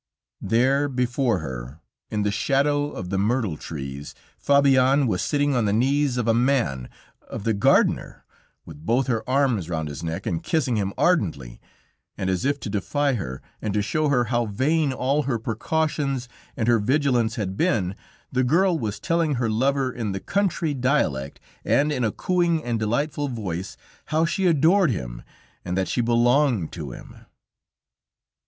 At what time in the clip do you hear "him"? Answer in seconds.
10.75-10.91, 24.89-25.21, 26.89-27.27